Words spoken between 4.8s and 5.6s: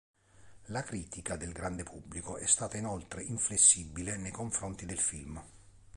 del film.